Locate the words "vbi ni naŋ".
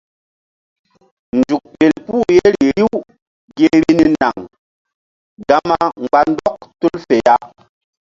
3.77-4.35